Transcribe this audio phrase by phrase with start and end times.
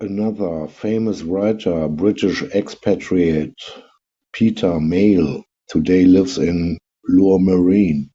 [0.00, 3.54] Another famous writer, British expatriate
[4.32, 8.10] Peter Mayle today lives in Lourmarin.